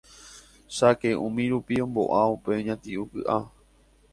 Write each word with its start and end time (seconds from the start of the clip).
Cháke 0.75 1.09
umírupi 1.25 1.75
ombo'a 1.85 2.21
upe 2.35 2.51
ñati'ũ 2.67 3.03
ky'a 3.11 3.37